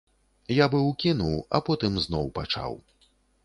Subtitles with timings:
[0.59, 2.73] Я быў кінуў, а потым зноў пачаў.